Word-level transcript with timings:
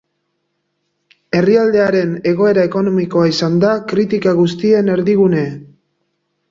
Herrialdearen 1.39 2.15
egoera 2.31 2.65
ekonomikoa 2.71 3.29
izan 3.35 3.61
da 3.67 3.77
kritika 3.93 4.35
guztien 4.43 4.93
erdigune. 4.97 5.47